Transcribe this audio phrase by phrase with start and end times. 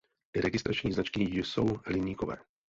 [0.35, 2.37] Registrační značky jsou hliníkové.